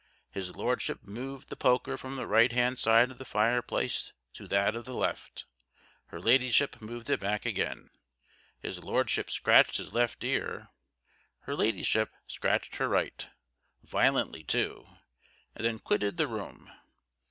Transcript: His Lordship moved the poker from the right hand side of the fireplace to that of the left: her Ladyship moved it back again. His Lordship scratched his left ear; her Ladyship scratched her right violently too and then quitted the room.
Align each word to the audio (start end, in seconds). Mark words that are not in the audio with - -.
His 0.31 0.55
Lordship 0.55 1.03
moved 1.03 1.49
the 1.49 1.55
poker 1.55 1.95
from 1.95 2.15
the 2.15 2.25
right 2.25 2.51
hand 2.51 2.79
side 2.79 3.11
of 3.11 3.19
the 3.19 3.23
fireplace 3.23 4.11
to 4.33 4.47
that 4.47 4.75
of 4.75 4.85
the 4.85 4.95
left: 4.95 5.45
her 6.07 6.19
Ladyship 6.19 6.81
moved 6.81 7.07
it 7.11 7.19
back 7.19 7.45
again. 7.45 7.91
His 8.59 8.83
Lordship 8.83 9.29
scratched 9.29 9.77
his 9.77 9.93
left 9.93 10.23
ear; 10.23 10.69
her 11.41 11.55
Ladyship 11.55 12.09
scratched 12.25 12.77
her 12.77 12.89
right 12.89 13.29
violently 13.83 14.43
too 14.43 14.87
and 15.53 15.63
then 15.67 15.77
quitted 15.77 16.17
the 16.17 16.25
room. 16.27 16.71